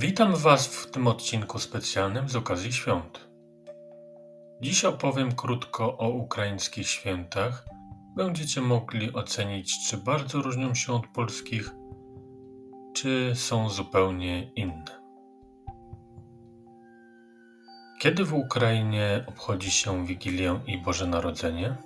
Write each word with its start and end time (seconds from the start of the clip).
Witam 0.00 0.36
Was 0.36 0.66
w 0.66 0.90
tym 0.90 1.06
odcinku 1.06 1.58
specjalnym 1.58 2.28
z 2.28 2.36
okazji 2.36 2.72
świąt. 2.72 3.28
Dziś 4.60 4.84
opowiem 4.84 5.32
krótko 5.32 5.98
o 5.98 6.08
ukraińskich 6.08 6.88
świętach. 6.88 7.64
Będziecie 8.16 8.60
mogli 8.60 9.12
ocenić, 9.12 9.88
czy 9.88 9.96
bardzo 9.96 10.42
różnią 10.42 10.74
się 10.74 10.92
od 10.92 11.06
polskich, 11.06 11.70
czy 12.94 13.32
są 13.34 13.68
zupełnie 13.68 14.52
inne. 14.52 15.02
Kiedy 18.00 18.24
w 18.24 18.34
Ukrainie 18.34 19.24
obchodzi 19.28 19.70
się 19.70 20.06
Wigilię 20.06 20.60
i 20.66 20.78
Boże 20.78 21.06
Narodzenie? 21.06 21.76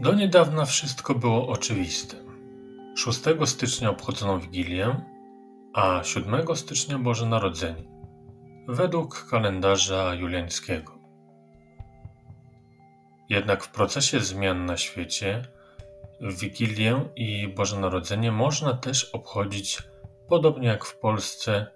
Do 0.00 0.14
niedawna 0.14 0.64
wszystko 0.64 1.14
było 1.14 1.48
oczywiste. 1.48 2.29
6 3.04 3.20
stycznia 3.44 3.90
obchodzono 3.90 4.38
Wigilię, 4.38 5.04
a 5.74 6.04
7 6.04 6.56
stycznia 6.56 6.98
Boże 6.98 7.26
Narodzenie, 7.26 7.84
według 8.68 9.26
kalendarza 9.30 10.14
juliańskiego. 10.14 10.98
Jednak 13.28 13.64
w 13.64 13.72
procesie 13.72 14.20
zmian 14.20 14.66
na 14.66 14.76
świecie 14.76 15.42
Wigilię 16.20 17.00
i 17.16 17.48
Boże 17.48 17.80
Narodzenie 17.80 18.32
można 18.32 18.74
też 18.74 19.04
obchodzić, 19.04 19.82
podobnie 20.28 20.68
jak 20.68 20.84
w 20.84 20.98
Polsce, 20.98 21.66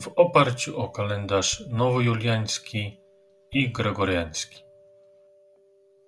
w 0.00 0.08
oparciu 0.16 0.80
o 0.80 0.88
kalendarz 0.88 1.64
nowojuliański 1.70 3.00
i 3.52 3.72
gregoriański. 3.72 4.64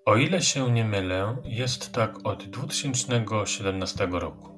O 0.07 0.17
ile 0.17 0.43
się 0.43 0.71
nie 0.71 0.85
mylę, 0.85 1.37
jest 1.45 1.93
tak 1.93 2.27
od 2.27 2.45
2017 2.45 4.09
roku. 4.11 4.56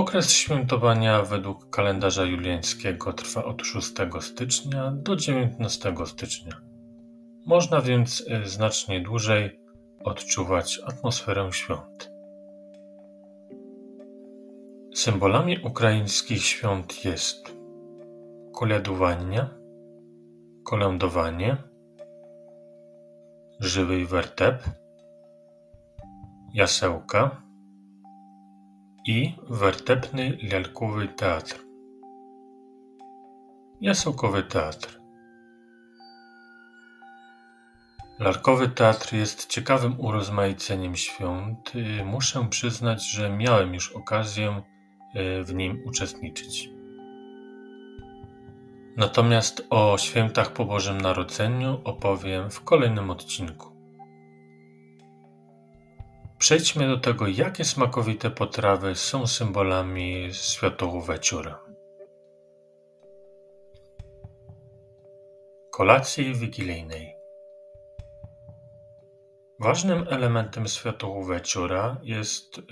Okres 0.00 0.32
świętowania 0.32 1.22
według 1.22 1.70
kalendarza 1.70 2.24
juliańskiego 2.24 3.12
trwa 3.12 3.44
od 3.44 3.62
6 3.62 3.92
stycznia 4.20 4.92
do 4.92 5.16
19 5.16 5.94
stycznia. 6.06 6.60
Można 7.46 7.80
więc 7.80 8.20
y, 8.20 8.48
znacznie 8.48 9.00
dłużej 9.00 9.60
odczuwać 10.04 10.80
atmosferę 10.86 11.52
świąt. 11.52 12.12
Symbolami 14.94 15.58
ukraińskich 15.64 16.44
świąt 16.44 17.04
jest 17.04 17.56
kolędowanie, 18.54 19.46
kolędowanie, 20.64 21.56
żywy 23.60 24.06
wertep, 24.06 24.62
jasełka, 26.54 27.49
i 29.06 29.34
wertepny 29.48 30.38
lalkowy 30.52 31.08
teatr. 31.08 31.64
Jasełkowy 33.80 34.42
teatr. 34.42 35.00
Lalkowy 38.18 38.68
teatr 38.68 39.14
jest 39.14 39.46
ciekawym 39.46 40.00
urozmaiceniem 40.00 40.96
świąt. 40.96 41.72
Muszę 42.04 42.48
przyznać, 42.50 43.10
że 43.10 43.30
miałem 43.30 43.74
już 43.74 43.92
okazję 43.92 44.62
y, 45.16 45.44
w 45.44 45.54
nim 45.54 45.82
uczestniczyć. 45.86 46.70
Natomiast 48.96 49.66
o 49.70 49.98
świętach 49.98 50.52
po 50.52 50.64
Bożym 50.64 51.00
Narodzeniu 51.00 51.80
opowiem 51.84 52.50
w 52.50 52.60
kolejnym 52.60 53.10
odcinku. 53.10 53.69
Przejdźmy 56.50 56.88
do 56.88 56.98
tego, 56.98 57.26
jakie 57.28 57.64
smakowite 57.64 58.30
potrawy 58.30 58.94
są 58.94 59.26
symbolami 59.26 60.28
Świętego 60.32 61.02
Wieczora. 61.02 61.64
Kolacji 65.72 66.34
wigilijnej. 66.34 67.16
Ważnym 69.60 70.04
elementem 70.08 70.66
Świętego 70.66 71.24
Wieczora 71.24 72.00
jest 72.02 72.58
yy, 72.58 72.64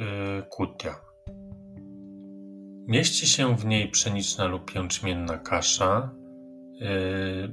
kutia. 0.51 1.01
Mieści 2.87 3.27
się 3.27 3.57
w 3.57 3.65
niej 3.67 3.91
pszeniczna 3.91 4.47
lub 4.47 4.75
jęczmienna 4.75 5.39
kasza. 5.39 6.11
Yy, 6.73 6.89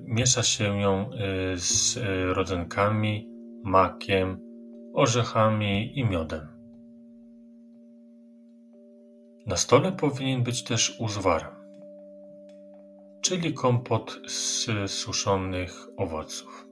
miesza 0.05 0.43
się 0.43 0.79
ją 0.81 1.09
yy, 1.09 1.59
z 1.59 1.97
y, 1.97 2.33
rodzynkami, 2.33 3.29
makiem, 3.63 4.54
orzechami 4.95 5.99
i 5.99 6.05
miodem. 6.05 6.47
Na 9.47 9.57
stole 9.57 9.91
powinien 9.91 10.43
być 10.43 10.63
też 10.63 10.99
uzwar, 10.99 11.55
czyli 13.21 13.53
kompot 13.53 14.19
z 14.27 14.91
suszonych 14.91 15.87
owoców. 15.97 16.67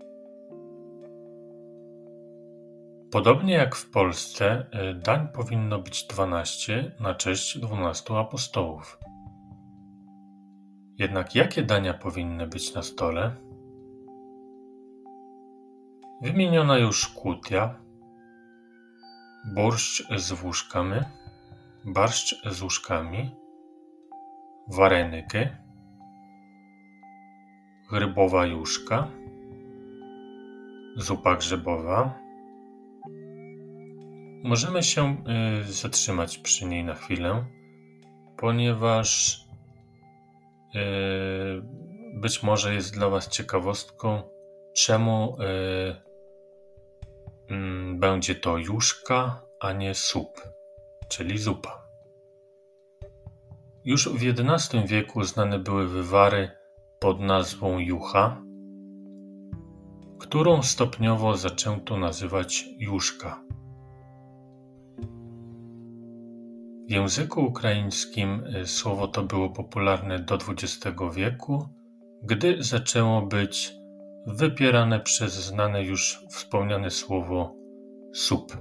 Podobnie 3.11 3.53
jak 3.53 3.75
w 3.75 3.91
Polsce, 3.91 4.65
e, 4.71 4.93
dań 4.93 5.27
powinno 5.33 5.79
być 5.79 6.07
12 6.07 6.91
na 6.99 7.15
cześć 7.15 7.57
12 7.59 8.17
apostołów. 8.17 8.99
Jednak 10.97 11.35
jakie 11.35 11.63
dania 11.63 11.93
powinny 11.93 12.47
być 12.47 12.73
na 12.73 12.81
stole? 12.81 13.35
Wymieniona 16.21 16.77
już 16.77 17.07
kutia, 17.07 17.82
Borszcz 19.45 20.07
z 20.17 20.43
łóżkami, 20.43 20.99
barszcz 21.85 22.35
z 22.51 22.61
łóżkami, 22.61 23.31
wareniki, 24.67 25.37
grybowa 27.91 28.45
juszka, 28.45 29.07
zupa 30.95 31.35
grzybowa. 31.35 32.19
Możemy 34.43 34.83
się 34.83 35.17
y, 35.63 35.73
zatrzymać 35.73 36.37
przy 36.37 36.65
niej 36.65 36.83
na 36.83 36.93
chwilę, 36.93 37.45
ponieważ 38.37 39.39
y, 40.75 41.61
być 42.13 42.43
może 42.43 42.73
jest 42.73 42.93
dla 42.93 43.09
Was 43.09 43.29
ciekawostką, 43.29 44.21
czemu 44.75 45.37
y, 45.41 46.12
będzie 47.93 48.35
to 48.35 48.57
juszka, 48.57 49.41
a 49.59 49.73
nie 49.73 49.95
sup, 49.95 50.41
czyli 51.09 51.37
zupa. 51.37 51.83
Już 53.85 54.09
w 54.09 54.15
XI 54.15 54.77
wieku 54.87 55.23
znane 55.23 55.59
były 55.59 55.87
wywary 55.87 56.51
pod 56.99 57.19
nazwą 57.19 57.79
jucha, 57.79 58.43
którą 60.19 60.63
stopniowo 60.63 61.37
zaczęto 61.37 61.97
nazywać 61.97 62.65
juszka. 62.77 63.43
W 66.87 66.91
języku 66.91 67.45
ukraińskim 67.45 68.43
y, 68.45 68.67
słowo 68.67 69.07
to 69.07 69.23
było 69.23 69.49
popularne 69.49 70.19
do 70.19 70.35
XX 70.35 70.97
wieku, 71.13 71.67
gdy 72.23 72.63
zaczęło 72.63 73.21
być 73.21 73.73
wypierane 74.27 74.99
przez 74.99 75.33
znane 75.33 75.83
już 75.83 76.25
wspomniane 76.29 76.89
słowo 76.89 77.55
sup. 78.13 78.57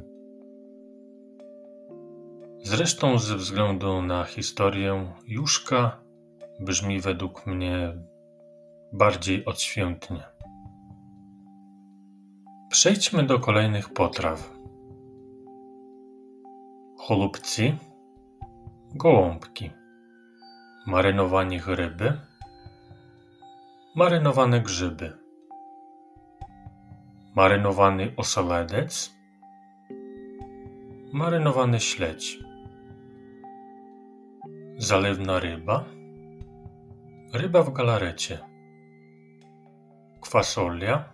Zresztą 2.65 3.19
ze 3.19 3.37
względu 3.37 4.03
na 4.03 4.25
historię 4.25 5.13
Juszka 5.27 6.05
brzmi 6.61 7.01
według 7.01 7.47
mnie 7.47 7.95
bardziej 8.93 9.45
odświętnie. 9.45 10.23
Przejdźmy 12.71 13.23
do 13.23 13.39
kolejnych 13.39 13.93
potraw. 13.93 14.53
Cholubci, 16.99 17.79
gołąbki, 18.95 19.71
marynowanie 20.87 21.61
ryby, 21.67 22.13
marynowane 23.97 24.61
grzyby 24.61 25.22
marynowany 27.35 28.13
osaledec, 28.17 29.11
marynowany 31.13 31.81
śledź, 31.81 32.39
zalewna 34.79 35.41
ryba, 35.41 35.85
ryba 37.35 37.63
w 37.63 37.73
galarecie, 37.73 38.39
kwasolia, 40.21 41.05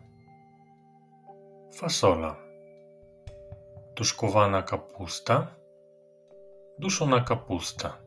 fasola, 1.74 2.36
tuszkowana 3.94 4.62
kapusta, 4.62 5.46
duszona 6.78 7.20
kapusta, 7.20 7.98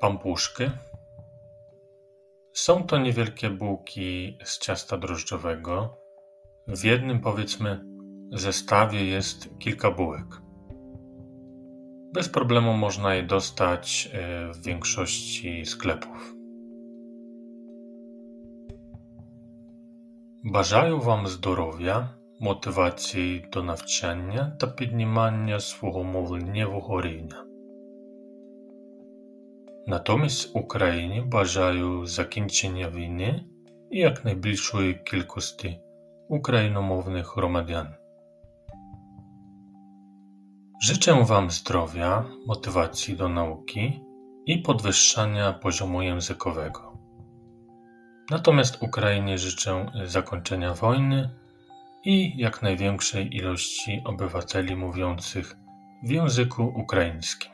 pampuszky, 0.00 0.70
są 2.53 2.83
to 2.83 2.97
niewielkie 2.97 3.49
bułki 3.49 4.37
z 4.43 4.59
ciasta 4.59 4.97
drożdżowego. 4.97 5.97
W 6.67 6.83
jednym, 6.83 7.19
powiedzmy, 7.21 7.85
zestawie 8.31 9.05
jest 9.05 9.59
kilka 9.59 9.91
bułek. 9.91 10.41
Bez 12.13 12.29
problemu 12.29 12.73
można 12.73 13.15
je 13.15 13.23
dostać 13.23 14.09
e, 14.13 14.51
w 14.53 14.63
większości 14.65 15.65
sklepów. 15.65 16.35
Бажаю 20.43 20.99
вам 20.99 21.27
здоров'я, 21.27 22.09
мотивації 22.39 23.45
до 23.53 23.63
навчання 23.63 24.57
та 24.59 24.67
піднімання 24.67 25.59
свого 25.59 26.03
мовленнєвого 26.03 27.01
рівня. 27.01 27.48
Натомість 29.87 30.55
Україні 30.55 31.21
бажаю 31.21 32.05
закінчення 32.05 32.89
війни 32.89 33.43
і 33.91 33.99
якнайбільшої 33.99 34.93
кількості 34.93 35.79
україномовних 36.29 37.37
громадян. 37.37 37.87
Życzę 40.81 41.13
Wam 41.25 41.49
zdrowia, 41.49 42.25
motywacji 42.45 43.17
do 43.17 43.29
nauki 43.29 44.01
i 44.45 44.57
podwyższania 44.57 45.53
poziomu 45.53 46.01
językowego. 46.01 46.97
Natomiast 48.29 48.83
Ukrainie 48.83 49.37
życzę 49.37 49.91
zakończenia 50.05 50.73
wojny 50.73 51.29
i 52.03 52.37
jak 52.37 52.61
największej 52.61 53.35
ilości 53.35 54.01
obywateli 54.05 54.75
mówiących 54.75 55.57
w 56.03 56.09
języku 56.09 56.73
ukraińskim. 56.75 57.51